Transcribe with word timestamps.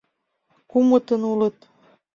Кумытын 0.69 1.21
улыт. 1.31 1.57